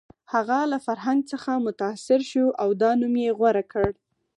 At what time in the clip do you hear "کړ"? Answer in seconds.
3.71-3.89